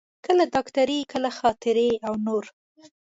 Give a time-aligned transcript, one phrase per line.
[0.25, 2.45] کله ډاکټري، کله خاطرې او نور.